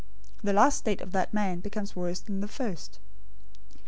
The 0.41 0.51
last 0.51 0.79
state 0.79 0.99
of 0.99 1.11
that 1.11 1.31
man 1.31 1.59
becomes 1.59 1.95
worse 1.95 2.21
than 2.21 2.41
the 2.41 2.47
first. 2.47 2.97